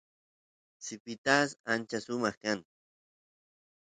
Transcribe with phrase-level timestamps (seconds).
[0.85, 2.59] sipitas ancha sumaq kan